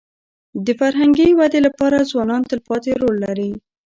[0.65, 3.51] د فرهنګي ودي لپاره ځوانان تلپاتې رول لري.